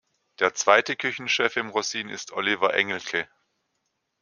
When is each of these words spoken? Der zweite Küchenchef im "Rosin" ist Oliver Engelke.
Der 0.39 0.55
zweite 0.55 0.95
Küchenchef 0.95 1.57
im 1.57 1.69
"Rosin" 1.69 2.09
ist 2.09 2.31
Oliver 2.31 2.73
Engelke. 2.73 3.29